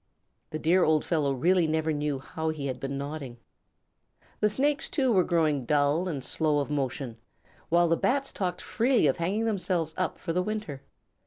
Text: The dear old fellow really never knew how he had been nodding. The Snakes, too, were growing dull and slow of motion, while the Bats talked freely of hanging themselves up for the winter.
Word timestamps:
The 0.49 0.57
dear 0.57 0.83
old 0.83 1.05
fellow 1.05 1.31
really 1.31 1.67
never 1.67 1.93
knew 1.93 2.17
how 2.17 2.49
he 2.49 2.65
had 2.65 2.79
been 2.79 2.97
nodding. 2.97 3.37
The 4.39 4.49
Snakes, 4.49 4.89
too, 4.89 5.11
were 5.11 5.23
growing 5.23 5.63
dull 5.63 6.07
and 6.07 6.23
slow 6.23 6.57
of 6.57 6.71
motion, 6.71 7.17
while 7.69 7.87
the 7.87 7.95
Bats 7.97 8.33
talked 8.33 8.61
freely 8.61 9.05
of 9.05 9.17
hanging 9.17 9.45
themselves 9.45 9.93
up 9.97 10.17
for 10.17 10.33
the 10.33 10.41
winter. 10.41 10.81